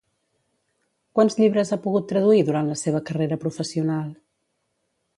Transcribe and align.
Quants 1.19 1.37
llibres 1.41 1.73
ha 1.75 1.79
pogut 1.85 2.09
traduir 2.13 2.41
durant 2.49 2.75
la 2.75 2.81
seva 2.85 3.05
carrera 3.13 3.41
professional? 3.47 4.13